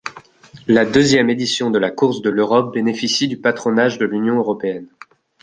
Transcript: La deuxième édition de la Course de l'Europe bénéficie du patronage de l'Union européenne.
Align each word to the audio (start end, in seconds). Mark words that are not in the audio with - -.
La 0.67 0.83
deuxième 0.83 1.29
édition 1.29 1.69
de 1.69 1.77
la 1.77 1.91
Course 1.91 2.23
de 2.23 2.31
l'Europe 2.31 2.73
bénéficie 2.73 3.27
du 3.27 3.37
patronage 3.37 3.99
de 3.99 4.05
l'Union 4.07 4.39
européenne. 4.39 4.87